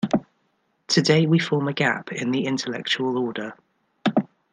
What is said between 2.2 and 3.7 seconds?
the intellectual order.